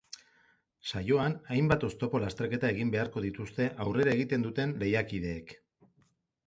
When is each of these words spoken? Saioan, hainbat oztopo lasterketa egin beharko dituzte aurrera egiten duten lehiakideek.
Saioan, 0.91 1.35
hainbat 1.55 1.85
oztopo 1.89 2.21
lasterketa 2.25 2.73
egin 2.77 2.95
beharko 2.97 3.25
dituzte 3.29 3.69
aurrera 3.87 4.19
egiten 4.19 4.49
duten 4.49 4.77
lehiakideek. 4.85 5.57